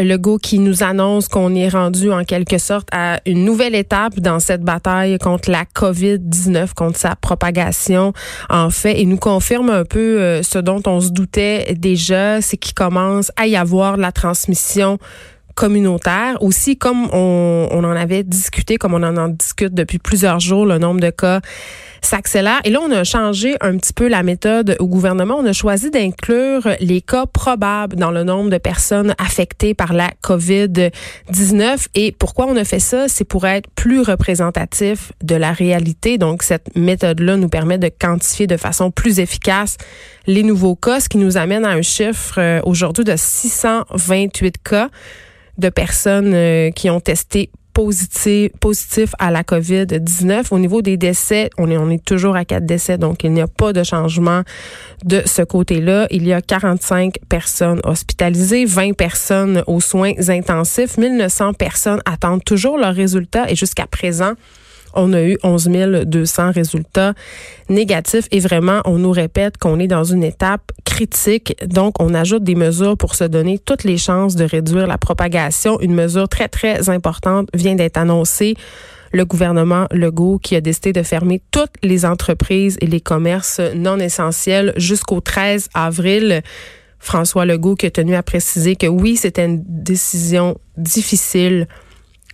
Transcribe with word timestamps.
Legault 0.00 0.38
qui 0.38 0.58
nous 0.58 0.82
annonce 0.82 1.28
qu'on 1.28 1.54
est 1.54 1.68
rendu 1.68 2.10
en 2.10 2.24
quelque 2.24 2.58
sorte 2.58 2.88
à 2.92 3.20
une 3.26 3.44
nouvelle 3.44 3.74
étape 3.74 4.20
dans 4.20 4.38
cette 4.38 4.62
bataille 4.62 5.18
contre 5.18 5.50
la 5.50 5.64
COVID-19, 5.64 6.74
contre 6.74 6.98
sa 6.98 7.16
propagation 7.16 8.12
en 8.48 8.70
fait, 8.70 9.00
et 9.00 9.06
nous 9.06 9.16
confirme 9.16 9.70
un 9.70 9.84
peu 9.84 10.20
euh, 10.20 10.42
ce 10.42 10.58
dont 10.58 10.82
on 10.86 11.00
se 11.00 11.10
doutait 11.10 11.74
déjà, 11.76 12.40
c'est 12.40 12.56
qu'il 12.56 12.74
commence 12.74 13.32
à 13.36 13.46
y 13.46 13.56
avoir 13.56 13.96
la 13.96 14.12
transmission 14.12 14.98
communautaire. 15.60 16.42
Aussi, 16.42 16.78
comme 16.78 17.10
on, 17.12 17.68
on, 17.70 17.84
en 17.84 17.90
avait 17.90 18.22
discuté, 18.22 18.78
comme 18.78 18.94
on 18.94 19.02
en, 19.02 19.28
discute 19.28 19.74
depuis 19.74 19.98
plusieurs 19.98 20.40
jours, 20.40 20.64
le 20.64 20.78
nombre 20.78 21.00
de 21.00 21.10
cas 21.10 21.42
s'accélère. 22.00 22.60
Et 22.64 22.70
là, 22.70 22.80
on 22.82 22.90
a 22.90 23.04
changé 23.04 23.56
un 23.60 23.76
petit 23.76 23.92
peu 23.92 24.08
la 24.08 24.22
méthode 24.22 24.74
au 24.78 24.86
gouvernement. 24.86 25.34
On 25.38 25.44
a 25.44 25.52
choisi 25.52 25.90
d'inclure 25.90 26.66
les 26.80 27.02
cas 27.02 27.26
probables 27.26 27.96
dans 27.96 28.10
le 28.10 28.24
nombre 28.24 28.48
de 28.48 28.56
personnes 28.56 29.14
affectées 29.18 29.74
par 29.74 29.92
la 29.92 30.10
COVID-19. 30.24 31.88
Et 31.94 32.12
pourquoi 32.12 32.46
on 32.46 32.56
a 32.56 32.64
fait 32.64 32.80
ça? 32.80 33.06
C'est 33.08 33.26
pour 33.26 33.46
être 33.46 33.68
plus 33.74 34.00
représentatif 34.00 35.12
de 35.22 35.34
la 35.34 35.52
réalité. 35.52 36.16
Donc, 36.16 36.42
cette 36.42 36.74
méthode-là 36.74 37.36
nous 37.36 37.50
permet 37.50 37.76
de 37.76 37.90
quantifier 37.90 38.46
de 38.46 38.56
façon 38.56 38.90
plus 38.90 39.20
efficace 39.20 39.76
les 40.26 40.42
nouveaux 40.42 40.76
cas, 40.76 41.00
ce 41.00 41.10
qui 41.10 41.18
nous 41.18 41.36
amène 41.36 41.66
à 41.66 41.70
un 41.70 41.82
chiffre 41.82 42.38
euh, 42.38 42.60
aujourd'hui 42.64 43.04
de 43.04 43.14
628 43.14 44.56
cas 44.62 44.88
de 45.60 45.68
personnes 45.68 46.32
euh, 46.34 46.70
qui 46.70 46.90
ont 46.90 47.00
testé 47.00 47.50
positif, 47.72 48.50
positif 48.60 49.12
à 49.18 49.30
la 49.30 49.42
COVID-19. 49.42 50.46
Au 50.50 50.58
niveau 50.58 50.82
des 50.82 50.96
décès, 50.96 51.50
on 51.56 51.70
est, 51.70 51.76
on 51.76 51.88
est 51.90 52.04
toujours 52.04 52.36
à 52.36 52.44
quatre 52.44 52.66
décès, 52.66 52.98
donc 52.98 53.24
il 53.24 53.32
n'y 53.32 53.40
a 53.40 53.46
pas 53.46 53.72
de 53.72 53.82
changement 53.82 54.42
de 55.04 55.22
ce 55.24 55.42
côté-là. 55.42 56.06
Il 56.10 56.26
y 56.26 56.32
a 56.32 56.42
45 56.42 57.14
personnes 57.28 57.80
hospitalisées, 57.84 58.64
20 58.64 58.94
personnes 58.94 59.62
aux 59.66 59.80
soins 59.80 60.12
intensifs, 60.28 60.98
1900 60.98 61.54
personnes 61.54 62.02
attendent 62.04 62.44
toujours 62.44 62.76
leurs 62.76 62.94
résultats 62.94 63.50
et 63.50 63.54
jusqu'à 63.54 63.86
présent, 63.86 64.32
on 64.94 65.12
a 65.12 65.22
eu 65.22 65.38
11 65.42 65.68
200 66.06 66.52
résultats 66.52 67.14
négatifs 67.68 68.26
et 68.30 68.40
vraiment, 68.40 68.80
on 68.84 68.98
nous 68.98 69.12
répète 69.12 69.56
qu'on 69.58 69.78
est 69.78 69.86
dans 69.86 70.04
une 70.04 70.24
étape 70.24 70.72
critique. 70.84 71.56
Donc, 71.66 72.00
on 72.00 72.14
ajoute 72.14 72.44
des 72.44 72.54
mesures 72.54 72.96
pour 72.96 73.14
se 73.14 73.24
donner 73.24 73.58
toutes 73.58 73.84
les 73.84 73.98
chances 73.98 74.36
de 74.36 74.44
réduire 74.44 74.86
la 74.86 74.98
propagation. 74.98 75.80
Une 75.80 75.94
mesure 75.94 76.28
très, 76.28 76.48
très 76.48 76.88
importante 76.88 77.48
vient 77.54 77.74
d'être 77.74 77.96
annoncée 77.96 78.56
le 79.12 79.24
gouvernement 79.24 79.86
Legault 79.90 80.38
qui 80.38 80.56
a 80.56 80.60
décidé 80.60 80.92
de 80.92 81.02
fermer 81.02 81.42
toutes 81.50 81.72
les 81.82 82.04
entreprises 82.04 82.76
et 82.80 82.86
les 82.86 83.00
commerces 83.00 83.60
non 83.74 83.98
essentiels 83.98 84.72
jusqu'au 84.76 85.20
13 85.20 85.68
avril. 85.74 86.42
François 86.98 87.46
Legault 87.46 87.76
qui 87.76 87.86
a 87.86 87.90
tenu 87.90 88.14
à 88.14 88.22
préciser 88.22 88.76
que 88.76 88.86
oui, 88.86 89.16
c'était 89.16 89.46
une 89.46 89.64
décision 89.66 90.58
difficile 90.76 91.66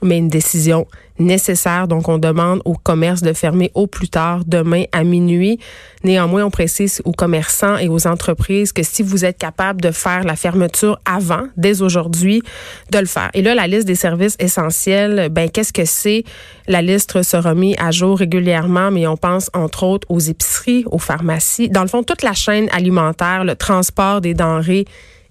mais 0.07 0.19
une 0.19 0.29
décision 0.29 0.87
nécessaire. 1.19 1.89
Donc, 1.89 2.09
on 2.09 2.19
demande 2.19 2.61
au 2.65 2.75
commerce 2.75 3.23
de 3.23 3.33
fermer 3.33 3.71
au 3.75 3.87
plus 3.87 4.09
tard 4.09 4.43
demain 4.47 4.85
à 4.93 5.05
minuit. 5.05 5.59
Néanmoins, 6.05 6.45
on 6.45 6.51
précise 6.51 7.01
aux 7.05 7.13
commerçants 7.13 7.77
et 7.79 7.89
aux 7.89 8.07
entreprises 8.07 8.73
que 8.73 8.83
si 8.83 9.03
vous 9.03 9.25
êtes 9.25 9.39
capable 9.39 9.81
de 9.81 9.91
faire 9.91 10.25
la 10.25 10.37
fermeture 10.37 10.99
avant, 11.05 11.47
dès 11.57 11.83
aujourd'hui, 11.83 12.43
de 12.91 12.99
le 12.99 13.07
faire. 13.07 13.31
Et 13.35 13.43
là, 13.43 13.55
la 13.55 13.67
liste 13.67 13.87
des 13.87 13.95
services 13.95 14.37
essentiels, 14.39 15.29
ben 15.31 15.51
qu'est-ce 15.51 15.73
que 15.73 15.85
c'est? 15.85 16.25
La 16.69 16.83
liste 16.83 17.23
sera 17.23 17.55
mise 17.55 17.77
à 17.79 17.91
jour 17.91 18.19
régulièrement, 18.19 18.91
mais 18.91 19.07
on 19.07 19.17
pense 19.17 19.51
entre 19.55 19.85
autres 19.85 20.07
aux 20.11 20.21
épiceries, 20.21 20.85
aux 20.91 20.99
pharmacies, 20.99 21.69
dans 21.69 21.83
le 21.83 21.89
fond 21.89 22.03
toute 22.03 22.23
la 22.23 22.35
chaîne 22.35 22.69
alimentaire, 22.73 23.45
le 23.45 23.57
transport 23.57 24.21
des 24.21 24.35
denrées, 24.35 24.85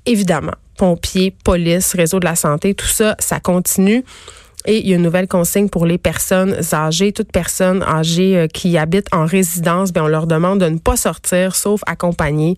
évidemment 0.05 0.53
pompiers, 0.77 1.33
police, 1.43 1.93
réseau 1.93 2.19
de 2.19 2.25
la 2.25 2.35
santé, 2.35 2.73
tout 2.73 2.85
ça, 2.85 3.15
ça 3.19 3.39
continue. 3.39 4.03
Et 4.65 4.79
il 4.79 4.89
y 4.89 4.93
a 4.93 4.95
une 4.95 5.03
nouvelle 5.03 5.27
consigne 5.27 5.69
pour 5.69 5.85
les 5.85 5.97
personnes 5.97 6.55
âgées. 6.73 7.11
Toute 7.11 7.31
personne 7.31 7.83
âgée 7.83 8.37
euh, 8.37 8.47
qui 8.47 8.77
habite 8.77 9.07
en 9.13 9.25
résidence, 9.25 9.93
bien, 9.93 10.05
on 10.05 10.07
leur 10.07 10.27
demande 10.27 10.59
de 10.59 10.69
ne 10.69 10.79
pas 10.79 10.97
sortir 10.97 11.55
sauf 11.55 11.81
accompagnées 11.85 12.57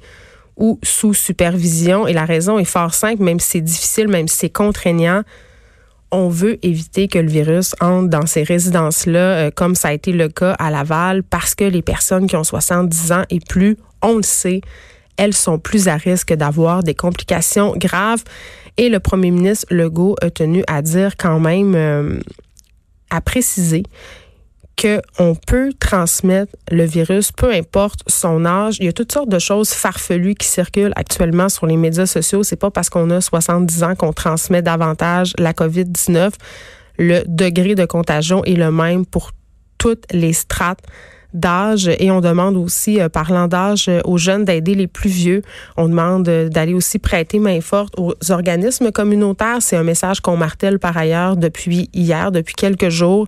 ou 0.56 0.80
sous 0.84 1.14
supervision. 1.14 2.08
Et 2.08 2.14
la 2.14 2.26
raison 2.26 2.60
est 2.60 2.66
fort 2.66 2.94
simple, 2.94 3.24
même 3.24 3.40
si 3.40 3.52
c'est 3.52 3.62
difficile, 3.62 4.08
même 4.08 4.28
si 4.28 4.38
c'est 4.38 4.50
contraignant. 4.50 5.24
On 6.10 6.30
veut 6.30 6.58
éviter 6.66 7.10
que 7.10 7.20
le 7.20 7.28
virus 7.28 7.76
entre 7.82 8.08
dans 8.08 8.26
ces 8.26 8.44
résidences-là, 8.44 9.20
euh, 9.20 9.52
comme 9.54 9.76
ça 9.76 9.90
a 9.90 9.94
été 9.94 10.14
le 10.14 10.30
cas 10.30 10.54
à 10.54 10.72
Laval, 10.72 11.24
parce 11.24 11.54
que 11.56 11.66
les 11.66 11.82
personnes 11.82 12.28
qui 12.28 12.38
ont 12.38 12.46
70 12.46 13.12
ans 13.12 13.24
et 13.30 13.42
plus, 13.42 13.78
on 14.02 14.16
le 14.16 14.24
sait, 14.24 14.62
elles 15.18 15.34
sont 15.34 15.60
plus 15.60 15.90
à 15.90 15.98
risque 15.98 16.34
d'avoir 16.34 16.84
des 16.84 16.96
complications 16.96 17.74
graves. 17.76 18.24
Et 18.78 18.90
le 18.90 19.00
premier 19.00 19.32
ministre 19.32 19.66
Legault 19.72 20.16
a 20.22 20.30
tenu 20.30 20.64
à 20.68 20.82
dire 20.82 21.18
quand 21.18 21.40
même, 21.40 21.74
euh, 21.76 22.20
à 23.10 23.22
préciser 23.22 23.84
qu'on 24.80 25.34
peut 25.36 25.74
transmettre 25.80 26.56
le 26.70 26.84
virus, 26.84 27.32
peu 27.32 27.52
importe 27.52 28.02
son 28.08 28.46
âge. 28.46 28.78
Il 28.80 28.86
y 28.86 28.90
a 28.90 28.94
toutes 28.94 29.12
sortes 29.12 29.30
de 29.30 29.40
choses 29.40 29.72
farfelues 29.72 30.36
qui 30.36 30.48
circulent 30.48 30.94
actuellement 30.96 31.50
sur 31.50 31.66
les 31.66 31.78
médias 31.78 32.06
sociaux. 32.06 32.44
C'est 32.44 32.58
pas 32.58 32.70
parce 32.70 32.90
qu'on 32.92 33.10
a 33.10 33.20
70 33.20 33.84
ans 33.84 33.96
qu'on 33.96 34.14
transmet 34.14 34.62
davantage 34.62 35.34
la 35.40 35.54
COVID-19. 35.54 36.32
Le 37.00 37.24
degré 37.26 37.74
de 37.74 37.86
contagion 37.86 38.44
est 38.44 38.54
le 38.54 38.72
même 38.72 39.06
pour 39.08 39.32
toutes 39.80 40.06
les 40.12 40.34
strates 40.34 40.82
d'âge 41.38 41.90
et 42.00 42.12
on 42.12 42.22
demande 42.22 42.58
aussi, 42.58 43.00
euh, 43.00 43.10
parlant 43.10 43.48
d'âge, 43.48 43.88
euh, 43.88 44.02
aux 44.06 44.18
jeunes 44.18 44.46
d'aider 44.46 44.76
les 44.76 44.88
plus 44.88 45.10
vieux. 45.10 45.42
On 45.78 45.88
demande 45.88 46.28
euh, 46.28 46.50
d'aller 46.50 46.74
aussi 46.74 47.00
prêter 47.00 47.40
main 47.40 47.62
forte 47.62 47.94
aux 47.98 48.14
organismes 48.30 48.92
communautaires. 48.92 49.58
C'est 49.62 49.78
un 49.78 49.84
message 49.84 50.20
qu'on 50.22 50.38
martèle 50.38 50.80
par 50.80 50.98
ailleurs 50.98 51.38
depuis 51.38 51.90
hier, 51.94 52.32
depuis 52.32 52.56
quelques 52.56 52.90
jours 52.90 53.28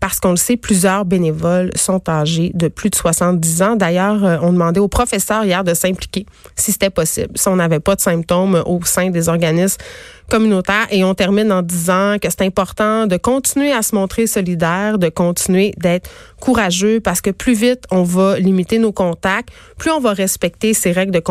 parce 0.00 0.20
qu'on 0.20 0.30
le 0.30 0.36
sait, 0.36 0.56
plusieurs 0.56 1.04
bénévoles 1.04 1.72
sont 1.74 2.08
âgés 2.08 2.52
de 2.54 2.68
plus 2.68 2.88
de 2.88 2.94
70 2.94 3.62
ans. 3.62 3.74
D'ailleurs, 3.74 4.38
on 4.44 4.52
demandait 4.52 4.78
aux 4.78 4.86
professeurs 4.86 5.44
hier 5.44 5.64
de 5.64 5.74
s'impliquer 5.74 6.24
si 6.54 6.70
c'était 6.70 6.88
possible, 6.88 7.30
si 7.34 7.48
on 7.48 7.56
n'avait 7.56 7.80
pas 7.80 7.96
de 7.96 8.00
symptômes 8.00 8.62
au 8.64 8.78
sein 8.84 9.10
des 9.10 9.28
organismes 9.28 9.78
communautaires. 10.28 10.86
Et 10.90 11.04
on 11.04 11.14
termine 11.14 11.50
en 11.52 11.62
disant 11.62 12.16
que 12.20 12.28
c'est 12.30 12.42
important 12.42 13.06
de 13.06 13.16
continuer 13.16 13.72
à 13.72 13.82
se 13.82 13.94
montrer 13.94 14.26
solidaire, 14.26 14.98
de 14.98 15.08
continuer 15.08 15.72
d'être 15.76 16.10
courageux 16.40 17.00
parce 17.00 17.20
que 17.20 17.30
plus 17.30 17.54
vite 17.54 17.84
on 17.90 18.02
va 18.02 18.38
limiter 18.38 18.78
nos 18.78 18.92
contacts, 18.92 19.50
plus 19.78 19.90
on 19.90 20.00
va 20.00 20.12
respecter 20.12 20.74
ces 20.74 20.92
règles 20.92 21.12
de, 21.12 21.22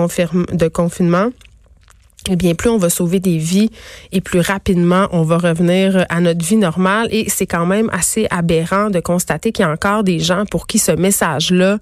de 0.56 0.68
confinement 0.68 1.30
eh 2.30 2.36
bien, 2.36 2.56
plus 2.56 2.70
on 2.70 2.78
va 2.78 2.90
sauver 2.90 3.20
des 3.20 3.38
vies 3.38 3.70
et 4.12 4.22
plus 4.22 4.40
rapidement 4.40 5.08
on 5.12 5.24
va 5.24 5.38
revenir 5.38 6.06
à 6.10 6.20
notre 6.20 6.44
vie 6.44 6.58
normale. 6.58 7.08
Et 7.12 7.30
c'est 7.30 7.46
quand 7.46 7.66
même 7.66 7.90
assez 7.94 8.28
aberrant 8.30 8.90
de 8.90 9.00
constater 9.00 9.52
qu'il 9.52 9.64
y 9.64 9.68
a 9.68 9.72
encore 9.72 10.04
des 10.04 10.20
gens 10.20 10.46
pour 10.46 10.68
qui 10.68 10.80
ce 10.80 10.92
message-là 10.92 11.78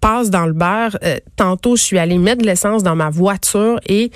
passe 0.00 0.30
dans 0.30 0.46
le 0.46 0.52
beurre. 0.52 0.96
Euh, 1.02 1.16
tantôt, 1.36 1.76
je 1.76 1.82
suis 1.82 1.98
allée 1.98 2.18
mettre 2.18 2.42
de 2.42 2.46
l'essence 2.46 2.82
dans 2.82 2.94
ma 2.94 3.10
voiture 3.10 3.80
et 3.86 4.10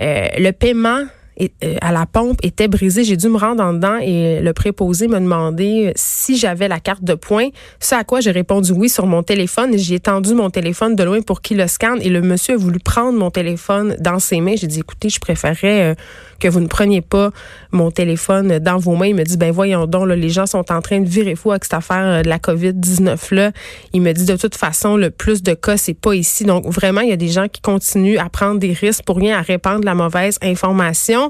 euh, 0.00 0.28
le 0.38 0.52
paiement 0.52 1.02
euh, 1.40 1.76
à 1.80 1.92
la 1.92 2.06
pompe 2.06 2.38
était 2.42 2.68
brisé. 2.68 3.04
J'ai 3.04 3.16
dû 3.16 3.28
me 3.28 3.38
rendre 3.38 3.62
en 3.62 3.72
dedans 3.72 3.98
et 3.98 4.40
le 4.40 4.52
préposé 4.52 5.08
me 5.08 5.20
demandait 5.20 5.92
si 5.94 6.36
j'avais 6.36 6.68
la 6.68 6.80
carte 6.80 7.04
de 7.04 7.14
points. 7.14 7.48
Ce 7.80 7.94
à 7.94 8.04
quoi 8.04 8.20
j'ai 8.20 8.30
répondu 8.30 8.72
oui 8.72 8.88
sur 8.88 9.06
mon 9.06 9.22
téléphone. 9.22 9.76
J'ai 9.76 10.00
tendu 10.00 10.34
mon 10.34 10.50
téléphone 10.50 10.96
de 10.96 11.02
loin 11.04 11.20
pour 11.22 11.40
qu'il 11.40 11.58
le 11.58 11.66
scanne 11.66 11.98
et 12.02 12.08
le 12.08 12.20
monsieur 12.22 12.54
a 12.54 12.56
voulu 12.56 12.78
prendre 12.80 13.18
mon 13.18 13.30
téléphone 13.30 13.96
dans 14.00 14.18
ses 14.18 14.40
mains. 14.40 14.56
J'ai 14.56 14.66
dit 14.66 14.80
écoutez, 14.80 15.08
je 15.08 15.20
préférerais 15.20 15.90
euh, 15.90 15.94
que 16.40 16.48
vous 16.48 16.60
ne 16.60 16.66
preniez 16.66 17.00
pas 17.00 17.30
mon 17.72 17.90
téléphone 17.90 18.58
dans 18.58 18.78
vos 18.78 18.96
mains. 18.96 19.06
Il 19.06 19.14
me 19.14 19.24
dit 19.24 19.36
ben 19.36 19.52
voyons 19.52 19.86
donc, 19.86 20.08
les 20.08 20.30
gens 20.30 20.46
sont 20.46 20.72
en 20.72 20.80
train 20.80 21.00
de 21.00 21.08
virer 21.08 21.34
fou 21.34 21.50
avec 21.50 21.64
cette 21.64 21.74
affaire 21.74 22.06
euh, 22.06 22.22
de 22.22 22.28
la 22.28 22.38
COVID-19 22.38 23.34
là. 23.34 23.52
Il 23.92 24.02
me 24.02 24.12
dit 24.12 24.24
de 24.24 24.36
toute 24.36 24.56
façon, 24.56 24.96
le 24.96 25.10
plus 25.10 25.42
de 25.42 25.54
cas, 25.54 25.76
c'est 25.76 25.94
pas 25.94 26.14
ici. 26.14 26.44
Donc 26.44 26.66
vraiment, 26.66 27.00
il 27.00 27.10
y 27.10 27.12
a 27.12 27.16
des 27.16 27.28
gens 27.28 27.48
qui 27.48 27.60
continuent 27.60 28.18
à 28.18 28.28
prendre 28.28 28.58
des 28.58 28.72
risques 28.72 29.04
pour 29.04 29.16
rien, 29.16 29.38
à 29.38 29.42
répandre 29.42 29.84
la 29.84 29.94
mauvaise 29.94 30.38
information. 30.42 31.27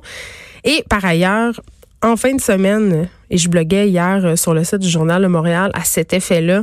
Et 0.65 0.85
par 0.89 1.05
ailleurs, 1.05 1.61
en 2.03 2.17
fin 2.17 2.35
de 2.35 2.41
semaine, 2.41 3.09
et 3.31 3.39
je 3.39 3.49
bloguais 3.49 3.89
hier 3.89 4.25
euh, 4.25 4.37
sur 4.37 4.55
le 4.55 4.65
site 4.65 4.79
du 4.79 4.89
journal 4.89 5.23
de 5.23 5.27
Montréal 5.27 5.71
à 5.75 5.85
cet 5.85 6.13
effet-là, 6.13 6.63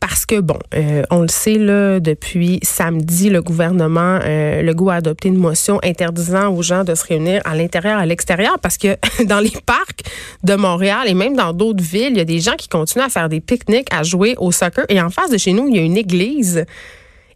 parce 0.00 0.26
que, 0.26 0.40
bon, 0.40 0.58
euh, 0.74 1.02
on 1.10 1.22
le 1.22 1.28
sait, 1.28 1.56
depuis 1.56 2.60
samedi, 2.62 3.30
le 3.30 3.42
gouvernement, 3.42 4.18
euh, 4.22 4.62
le 4.62 4.74
goût 4.74 4.90
a 4.90 4.96
adopté 4.96 5.28
une 5.28 5.38
motion 5.38 5.80
interdisant 5.82 6.52
aux 6.54 6.62
gens 6.62 6.84
de 6.84 6.94
se 6.94 7.04
réunir 7.04 7.40
à 7.44 7.56
l'intérieur, 7.56 7.98
à 7.98 8.06
l'extérieur, 8.06 8.58
parce 8.60 8.76
que 8.76 8.96
dans 9.24 9.40
les 9.40 9.52
parcs 9.64 10.02
de 10.44 10.54
Montréal 10.54 11.04
et 11.06 11.14
même 11.14 11.34
dans 11.34 11.52
d'autres 11.52 11.82
villes, 11.82 12.10
il 12.10 12.18
y 12.18 12.20
a 12.20 12.24
des 12.24 12.40
gens 12.40 12.56
qui 12.56 12.68
continuent 12.68 13.04
à 13.04 13.08
faire 13.08 13.28
des 13.28 13.40
pique-niques, 13.40 13.88
à 13.90 14.02
jouer 14.02 14.34
au 14.38 14.52
soccer. 14.52 14.84
Et 14.88 15.00
en 15.00 15.10
face 15.10 15.30
de 15.30 15.38
chez 15.38 15.52
nous, 15.52 15.66
il 15.68 15.76
y 15.76 15.78
a 15.78 15.82
une 15.82 15.96
église. 15.96 16.64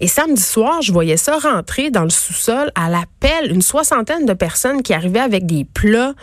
Et 0.01 0.07
samedi 0.07 0.43
soir, 0.43 0.83
je 0.83 0.93
voyais 0.93 1.17
ça 1.17 1.39
rentrer 1.39 1.91
dans 1.91 2.05
le 2.05 2.11
sous-sol 2.11 2.73
à 2.75 2.89
l'appel, 2.89 3.53
une 3.53 3.63
soixantaine 3.63 4.27
de 4.27 4.33
personnes 4.33 4.83
qui 4.83 4.95
arrivaient 4.95 5.21
avec 5.21 5.47
des 5.47 5.65
plats 5.65 6.15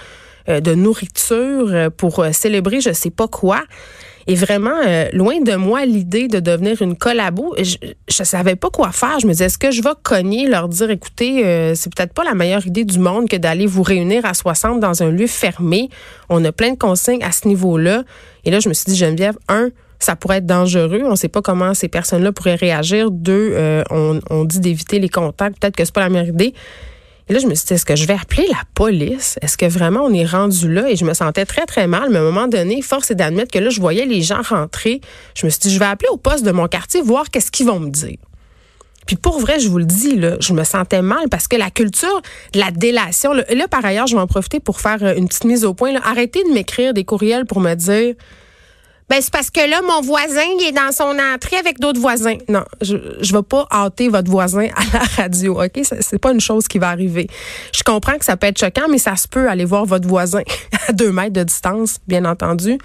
euh, 0.50 0.60
de 0.60 0.74
nourriture 0.74 1.92
pour 1.98 2.26
célébrer 2.32 2.82
je 2.82 2.92
sais 2.92 3.12
pas 3.12 3.28
quoi. 3.28 3.62
Et 4.30 4.36
vraiment, 4.36 4.76
euh, 4.86 5.08
loin 5.14 5.40
de 5.40 5.56
moi 5.56 5.86
l'idée 5.86 6.28
de 6.28 6.42
devenir 6.42 6.82
une 6.82 6.98
collabo. 6.98 7.56
Je, 7.58 7.78
je 8.10 8.24
savais 8.24 8.58
pas 8.58 8.70
quoi 8.70 8.92
faire. 8.92 9.20
Je 9.22 9.26
me 9.26 9.32
disais, 9.32 9.46
est-ce 9.46 9.58
que 9.58 9.72
je 9.72 9.82
vais 9.82 9.92
cogner, 10.04 10.48
leur 10.48 10.68
dire, 10.68 10.90
écoutez, 10.90 11.46
euh, 11.46 11.76
c'est 11.76 11.94
peut-être 11.94 12.14
pas 12.14 12.26
la 12.26 12.34
meilleure 12.34 12.68
idée 12.68 12.84
du 12.84 13.00
monde 13.00 13.30
que 13.30 13.38
d'aller 13.38 13.66
vous 13.66 13.84
réunir 13.84 14.26
à 14.26 14.34
60 14.34 14.82
dans 14.82 15.02
un 15.02 15.12
lieu 15.12 15.28
fermé. 15.28 15.90
On 16.28 16.44
a 16.44 16.52
plein 16.52 16.72
de 16.72 16.78
consignes 16.78 17.24
à 17.24 17.32
ce 17.32 17.48
niveau-là. 17.48 18.04
Et 18.44 18.52
là, 18.52 18.60
je 18.60 18.68
me 18.68 18.74
suis 18.74 18.92
dit, 18.92 18.98
Geneviève, 18.98 19.38
un, 19.48 19.70
ça 20.00 20.16
pourrait 20.16 20.38
être 20.38 20.46
dangereux. 20.46 21.02
On 21.06 21.12
ne 21.12 21.16
sait 21.16 21.28
pas 21.28 21.42
comment 21.42 21.74
ces 21.74 21.88
personnes-là 21.88 22.32
pourraient 22.32 22.56
réagir. 22.56 23.12
Deux, 23.12 23.52
euh, 23.54 23.84
on, 23.90 24.46
dit 24.46 24.60
d'éviter 24.60 25.00
les 25.00 25.10
contacts. 25.10 25.60
Peut-être 25.60 25.76
que 25.76 25.86
c'est 25.86 25.94
pas 25.94 26.02
la 26.02 26.10
meilleure 26.10 26.30
idée. 26.30 26.54
Et 27.30 27.34
là, 27.34 27.40
je 27.40 27.48
me 27.48 27.56
suis 27.56 27.66
dit, 27.68 27.74
est-ce 27.74 27.86
que 27.86 27.96
je 27.96 28.06
vais 28.06 28.14
appeler 28.14 28.48
la 28.50 28.62
police? 28.74 29.38
Est-ce 29.42 29.58
que 29.58 29.66
vraiment 29.66 30.02
on 30.04 30.14
est 30.14 30.26
rendu 30.26 30.72
là? 30.72 30.90
Et 30.90 30.96
je 30.96 31.04
me 31.04 31.14
sentais 31.14 31.46
très, 31.46 31.66
très 31.66 31.88
mal. 31.88 32.10
Mais 32.10 32.18
à 32.18 32.22
un 32.22 32.26
moment 32.26 32.48
donné, 32.48 32.82
force 32.82 33.12
est 33.12 33.16
d'admettre 33.16 33.52
que 33.52 33.60
là, 33.60 33.70
je 33.70 33.82
voyais 33.82 34.06
les 34.06 34.22
gens 34.22 34.42
rentrer. 34.42 35.02
Je 35.36 35.46
me 35.46 35.50
suis 35.50 35.60
dit, 35.60 35.74
je 35.74 35.80
vais 35.80 35.86
appeler 35.86 36.10
au 36.12 36.18
poste 36.18 36.46
de 36.46 36.52
mon 36.52 36.68
quartier, 36.68 37.02
voir 37.02 37.30
qu'est-ce 37.30 37.52
qu'ils 37.52 37.68
vont 37.68 37.80
me 37.80 37.90
dire. 37.90 38.18
Puis 39.08 39.16
pour 39.16 39.40
vrai, 39.40 39.60
je 39.60 39.70
vous 39.70 39.80
le 39.80 39.86
dis, 39.86 40.18
là, 40.18 40.36
je 40.40 40.54
me 40.54 40.64
sentais 40.64 41.02
mal 41.02 41.30
parce 41.32 41.48
que 41.48 41.56
la 41.56 41.72
culture 41.72 42.22
de 42.54 42.60
la 42.60 42.72
délation, 42.72 43.34
là, 43.34 43.44
là 43.54 43.68
par 43.68 43.84
ailleurs, 43.84 44.06
je 44.06 44.16
vais 44.16 44.22
en 44.22 44.28
profiter 44.28 44.60
pour 44.60 44.82
faire 44.82 45.02
euh, 45.02 45.16
une 45.16 45.28
petite 45.28 45.46
mise 45.46 45.66
au 45.66 45.74
point. 45.74 45.96
Arrêtez 46.04 46.44
de 46.44 46.50
m'écrire 46.50 46.94
des 46.94 47.06
courriels 47.06 47.46
pour 47.46 47.62
me 47.62 47.74
dire 47.74 48.16
ben, 49.10 49.22
c'est 49.22 49.32
parce 49.32 49.50
que 49.50 49.70
là, 49.70 49.82
mon 49.82 50.02
voisin, 50.02 50.44
il 50.60 50.68
est 50.68 50.72
dans 50.74 50.92
son 50.92 51.18
entrée 51.18 51.56
avec 51.56 51.80
d'autres 51.80 52.00
voisins. 52.00 52.36
Non, 52.50 52.66
je 52.82 52.98
je 53.22 53.34
vais 53.34 53.44
pas 53.44 53.66
hâter 53.72 54.10
votre 54.10 54.30
voisin 54.30 54.68
à 54.76 54.98
la 54.98 55.04
radio, 55.16 55.64
OK? 55.64 55.80
C'est 55.82 56.20
pas 56.20 56.32
une 56.32 56.42
chose 56.42 56.68
qui 56.68 56.78
va 56.78 56.90
arriver. 56.90 57.28
Je 57.74 57.84
comprends 57.84 58.18
que 58.18 58.26
ça 58.26 58.36
peut 58.36 58.48
être 58.48 58.60
choquant, 58.60 58.90
mais 58.90 58.98
ça 58.98 59.16
se 59.16 59.28
peut 59.28 59.50
aller 59.50 59.64
voir 59.64 59.86
votre 59.86 60.08
voisin 60.08 60.42
à 60.88 60.92
deux 60.92 61.12
mètres 61.12 61.34
de 61.34 61.44
distance, 61.44 62.00
bien 62.08 62.26
entendu, 62.26 62.78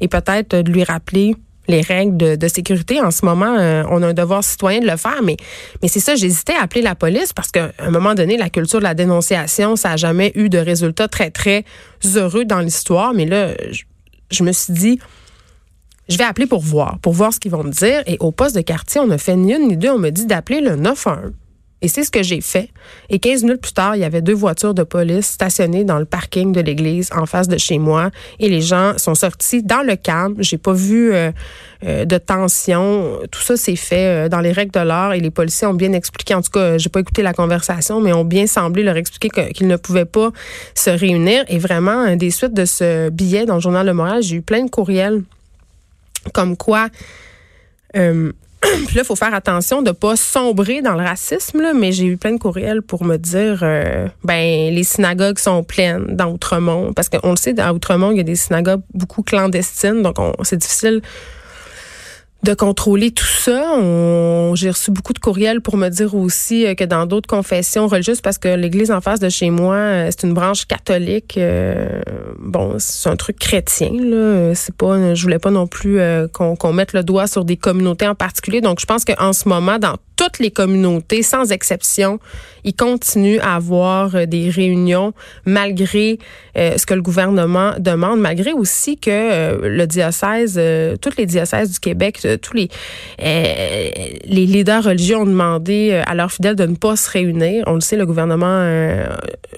et 0.00 0.08
peut-être 0.08 0.56
de 0.56 0.70
lui 0.70 0.84
rappeler 0.84 1.34
les 1.66 1.80
règles 1.80 2.16
de, 2.16 2.36
de, 2.36 2.48
sécurité. 2.48 3.00
En 3.00 3.10
ce 3.10 3.24
moment, 3.24 3.56
euh, 3.58 3.82
on 3.90 4.02
a 4.02 4.08
un 4.08 4.12
devoir 4.12 4.44
citoyen 4.44 4.80
de 4.80 4.86
le 4.86 4.96
faire, 4.96 5.22
mais, 5.22 5.36
mais 5.82 5.88
c'est 5.88 6.00
ça, 6.00 6.14
j'hésitais 6.14 6.54
à 6.54 6.62
appeler 6.62 6.82
la 6.82 6.94
police 6.94 7.32
parce 7.32 7.50
qu'à 7.50 7.72
un 7.78 7.90
moment 7.90 8.14
donné, 8.14 8.36
la 8.36 8.50
culture 8.50 8.80
de 8.80 8.84
la 8.84 8.94
dénonciation, 8.94 9.76
ça 9.76 9.90
n'a 9.90 9.96
jamais 9.96 10.32
eu 10.34 10.48
de 10.50 10.58
résultats 10.58 11.08
très, 11.08 11.30
très 11.30 11.64
heureux 12.16 12.44
dans 12.44 12.60
l'histoire. 12.60 13.14
Mais 13.14 13.24
là, 13.24 13.54
je, 13.70 13.84
je 14.30 14.42
me 14.42 14.52
suis 14.52 14.72
dit, 14.72 14.98
je 16.10 16.18
vais 16.18 16.24
appeler 16.24 16.46
pour 16.46 16.60
voir, 16.60 16.98
pour 16.98 17.12
voir 17.12 17.32
ce 17.32 17.40
qu'ils 17.40 17.52
vont 17.52 17.64
me 17.64 17.70
dire. 17.70 18.02
Et 18.06 18.16
au 18.20 18.32
poste 18.32 18.56
de 18.56 18.60
quartier, 18.60 19.00
on 19.00 19.10
a 19.10 19.18
fait 19.18 19.36
ni 19.36 19.54
une 19.54 19.68
ni 19.68 19.76
deux. 19.76 19.90
On 19.90 19.98
me 19.98 20.10
dit 20.10 20.26
d'appeler 20.26 20.60
le 20.60 20.76
911. 20.76 21.32
Et 21.82 21.88
c'est 21.88 22.04
ce 22.04 22.10
que 22.10 22.22
j'ai 22.22 22.42
fait. 22.42 22.68
Et 23.08 23.18
15 23.18 23.44
minutes 23.44 23.62
plus 23.62 23.72
tard, 23.72 23.96
il 23.96 24.00
y 24.00 24.04
avait 24.04 24.20
deux 24.20 24.34
voitures 24.34 24.74
de 24.74 24.82
police 24.82 25.26
stationnées 25.26 25.84
dans 25.84 25.98
le 25.98 26.04
parking 26.04 26.52
de 26.52 26.60
l'église 26.60 27.08
en 27.16 27.24
face 27.24 27.48
de 27.48 27.56
chez 27.56 27.78
moi. 27.78 28.10
Et 28.38 28.50
les 28.50 28.60
gens 28.60 28.98
sont 28.98 29.14
sortis 29.14 29.62
dans 29.62 29.80
le 29.82 29.96
calme. 29.96 30.34
J'ai 30.40 30.58
pas 30.58 30.74
vu 30.74 31.12
euh, 31.12 31.30
euh, 31.86 32.04
de 32.04 32.18
tension. 32.18 33.18
Tout 33.30 33.40
ça 33.40 33.56
s'est 33.56 33.76
fait 33.76 34.26
euh, 34.26 34.28
dans 34.28 34.40
les 34.40 34.52
règles 34.52 34.72
de 34.72 34.80
l'art 34.80 35.14
et 35.14 35.20
les 35.20 35.30
policiers 35.30 35.66
ont 35.66 35.74
bien 35.74 35.94
expliqué. 35.94 36.34
En 36.34 36.42
tout 36.42 36.50
cas, 36.50 36.76
j'ai 36.76 36.90
pas 36.90 37.00
écouté 37.00 37.22
la 37.22 37.32
conversation, 37.32 38.02
mais 38.02 38.12
ont 38.12 38.24
bien 38.24 38.46
semblé 38.46 38.82
leur 38.82 38.96
expliquer 38.96 39.52
qu'ils 39.52 39.68
ne 39.68 39.76
pouvaient 39.76 40.04
pas 40.04 40.32
se 40.74 40.90
réunir. 40.90 41.44
Et 41.48 41.58
vraiment, 41.58 42.14
des 42.14 42.30
suites 42.30 42.52
de 42.52 42.66
ce 42.66 43.08
billet 43.08 43.46
dans 43.46 43.54
le 43.54 43.60
journal 43.60 43.86
Le 43.86 43.94
Montréal, 43.94 44.22
j'ai 44.22 44.36
eu 44.36 44.42
plein 44.42 44.64
de 44.64 44.70
courriels 44.70 45.22
comme 46.32 46.56
quoi 46.56 46.88
euh, 47.96 48.32
là, 48.62 49.00
il 49.02 49.04
faut 49.04 49.16
faire 49.16 49.32
attention 49.32 49.80
de 49.80 49.90
pas 49.90 50.16
sombrer 50.16 50.82
dans 50.82 50.94
le 50.94 51.02
racisme, 51.02 51.72
mais 51.74 51.92
j'ai 51.92 52.04
eu 52.04 52.16
plein 52.16 52.32
de 52.32 52.38
courriels 52.38 52.82
pour 52.82 53.04
me 53.04 53.16
dire 53.16 53.60
euh, 53.62 54.06
ben 54.22 54.74
les 54.74 54.84
synagogues 54.84 55.38
sont 55.38 55.62
pleines 55.62 56.14
dans 56.14 56.30
Outremont. 56.32 56.92
Parce 56.92 57.08
qu'on 57.08 57.30
le 57.30 57.36
sait, 57.36 57.54
dans 57.54 57.70
Outremont, 57.74 58.10
il 58.10 58.18
y 58.18 58.20
a 58.20 58.24
des 58.24 58.36
synagogues 58.36 58.82
beaucoup 58.92 59.22
clandestines, 59.22 60.02
donc 60.02 60.16
c'est 60.42 60.58
difficile 60.58 61.00
de 62.42 62.54
contrôler 62.54 63.10
tout 63.10 63.24
ça. 63.24 63.76
J'ai 64.54 64.70
reçu 64.70 64.90
beaucoup 64.90 65.12
de 65.12 65.18
courriels 65.18 65.60
pour 65.60 65.76
me 65.76 65.88
dire 65.88 66.14
aussi 66.14 66.66
euh, 66.66 66.74
que 66.74 66.84
dans 66.84 67.06
d'autres 67.06 67.28
confessions 67.28 67.86
religieuses, 67.86 68.20
parce 68.20 68.38
que 68.38 68.48
l'église 68.48 68.90
en 68.90 69.00
face 69.00 69.20
de 69.20 69.28
chez 69.28 69.50
moi, 69.50 69.74
euh, 69.74 70.10
c'est 70.10 70.26
une 70.26 70.34
branche 70.34 70.66
catholique. 70.66 71.36
Euh, 71.36 72.00
bon, 72.38 72.76
c'est 72.78 73.08
un 73.08 73.16
truc 73.16 73.38
chrétien. 73.38 73.90
Là. 73.92 74.54
C'est 74.54 74.74
pas, 74.74 75.14
je 75.14 75.22
voulais 75.22 75.38
pas 75.38 75.50
non 75.50 75.66
plus 75.66 76.00
qu'on 76.32 76.72
mette 76.72 76.92
le 76.92 77.02
doigt 77.02 77.26
sur 77.26 77.44
des 77.44 77.56
communautés 77.56 78.06
en 78.06 78.14
particulier. 78.14 78.60
Donc, 78.60 78.80
je 78.80 78.86
pense 78.86 79.04
qu'en 79.04 79.32
ce 79.32 79.48
moment, 79.48 79.78
dans 79.78 79.96
toutes 80.20 80.38
les 80.38 80.50
communautés, 80.50 81.22
sans 81.22 81.50
exception, 81.50 82.20
ils 82.64 82.74
continuent 82.74 83.40
à 83.40 83.56
avoir 83.56 84.14
euh, 84.14 84.26
des 84.26 84.50
réunions 84.50 85.14
malgré 85.46 86.18
euh, 86.58 86.76
ce 86.76 86.84
que 86.84 86.92
le 86.92 87.00
gouvernement 87.00 87.72
demande, 87.78 88.20
malgré 88.20 88.52
aussi 88.52 88.98
que 88.98 89.10
euh, 89.10 89.58
le 89.62 89.86
diocèse, 89.86 90.56
euh, 90.58 90.96
toutes 91.00 91.16
les 91.16 91.24
diocèses 91.24 91.70
du 91.72 91.80
Québec, 91.80 92.18
euh, 92.26 92.29
tous 92.36 92.54
les 92.54 92.68
les 93.18 94.46
leaders 94.46 94.84
religieux 94.84 95.16
ont 95.16 95.26
demandé 95.26 96.02
à 96.06 96.14
leurs 96.14 96.32
fidèles 96.32 96.56
de 96.56 96.66
ne 96.66 96.74
pas 96.74 96.96
se 96.96 97.10
réunir. 97.10 97.64
On 97.66 97.74
le 97.74 97.80
sait, 97.80 97.96
le 97.96 98.06
gouvernement 98.06 98.64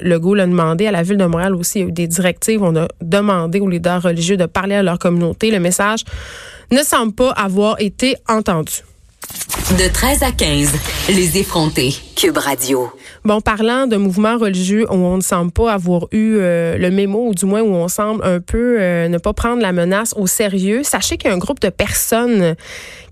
Legault 0.00 0.34
l'a 0.34 0.46
demandé 0.46 0.86
à 0.86 0.90
la 0.90 1.02
ville 1.02 1.16
de 1.16 1.24
Montréal 1.24 1.54
aussi. 1.54 1.80
Il 1.80 1.92
des 1.92 2.06
directives. 2.06 2.62
On 2.62 2.76
a 2.76 2.88
demandé 3.00 3.60
aux 3.60 3.68
leaders 3.68 4.02
religieux 4.02 4.36
de 4.36 4.46
parler 4.46 4.74
à 4.74 4.82
leur 4.82 4.98
communauté. 4.98 5.50
Le 5.50 5.60
message 5.60 6.04
ne 6.70 6.78
semble 6.78 7.12
pas 7.12 7.30
avoir 7.30 7.80
été 7.80 8.16
entendu. 8.28 8.82
De 9.78 9.90
13 9.90 10.22
à 10.22 10.32
15, 10.32 10.72
les 11.08 11.38
effrontés. 11.38 11.94
Cube 12.16 12.36
Radio. 12.36 12.90
Bon, 13.24 13.40
parlant 13.40 13.86
de 13.86 13.96
mouvements 13.96 14.36
religieux 14.36 14.84
où 14.90 14.94
on 14.94 15.16
ne 15.16 15.22
semble 15.22 15.50
pas 15.50 15.72
avoir 15.72 16.08
eu 16.12 16.36
euh, 16.36 16.76
le 16.76 16.90
mémo, 16.90 17.28
ou 17.28 17.34
du 17.34 17.46
moins 17.46 17.62
où 17.62 17.74
on 17.74 17.88
semble 17.88 18.22
un 18.24 18.40
peu 18.40 18.76
euh, 18.78 19.08
ne 19.08 19.18
pas 19.18 19.32
prendre 19.32 19.62
la 19.62 19.72
menace 19.72 20.12
au 20.16 20.26
sérieux, 20.26 20.82
sachez 20.82 21.16
qu'il 21.16 21.30
y 21.30 21.32
a 21.32 21.34
un 21.34 21.38
groupe 21.38 21.60
de 21.60 21.70
personnes 21.70 22.54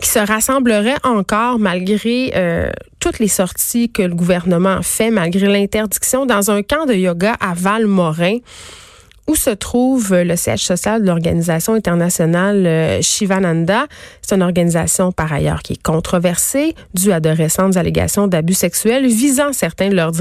qui 0.01 0.09
se 0.09 0.19
rassemblerait 0.19 0.99
encore 1.03 1.59
malgré 1.59 2.33
euh, 2.37 2.71
toutes 3.01 3.21
les 3.21 3.29
sorties 3.29 3.91
que 3.91 4.03
le 4.03 4.15
gouvernement 4.15 4.83
fait, 4.83 5.11
malgré 5.11 5.47
l'interdiction, 5.47 6.27
dans 6.27 6.51
un 6.51 6.63
camp 6.63 6.85
de 6.85 6.95
yoga 6.95 7.37
à 7.41 7.55
Val-Morin 7.55 8.39
où 9.31 9.37
se 9.37 9.51
trouve 9.51 10.13
le 10.13 10.35
siège 10.35 10.65
social 10.65 11.03
de 11.03 11.07
l'organisation 11.07 11.75
internationale 11.75 13.01
Shivananda? 13.01 13.87
C'est 14.23 14.35
une 14.35 14.43
organisation 14.43 15.13
par 15.13 15.33
ailleurs 15.33 15.63
qui 15.63 15.75
est 15.75 15.83
controversée 15.83 16.75
due 16.95 17.13
à 17.13 17.21
de 17.21 17.29
récentes 17.29 17.77
allégations 17.77 18.27
d'abus 18.27 18.55
sexuels 18.55 19.07
visant 19.07 19.53
certains 19.53 19.89
de 19.89 19.95
leurs 19.95 20.19